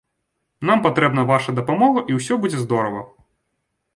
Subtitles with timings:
[0.69, 3.01] Нам патрэбна ваша дапамога, і ўсё будзе здорава.